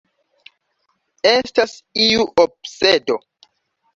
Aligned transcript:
Estas 1.31 1.75
iu 2.05 2.25
obsedo. 2.45 3.21